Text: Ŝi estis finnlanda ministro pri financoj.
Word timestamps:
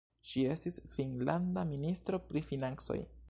Ŝi 0.29 0.43
estis 0.53 0.79
finnlanda 0.95 1.67
ministro 1.73 2.23
pri 2.31 2.45
financoj. 2.53 2.99